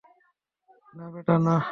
না 0.93 1.05
বেটা 1.13 1.35
না! 1.45 1.55